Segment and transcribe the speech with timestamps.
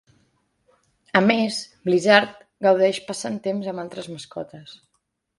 [1.17, 1.57] A més,
[1.89, 2.31] Blizzard
[2.67, 4.73] gaudeix passant temps amb altres mascotes.